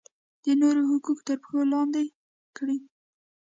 د 0.43 0.45
نورو 0.61 0.81
حقوق 0.91 1.19
تر 1.27 1.35
پښو 1.41 1.59
لاندې 1.73 2.03
کړي. 2.57 2.77